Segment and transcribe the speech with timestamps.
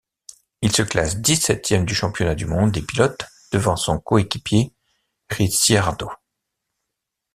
[0.63, 4.73] Il se classe dix-septième du championnat du monde des pilotes, devant son coéquipier
[5.29, 6.09] Ricciardo.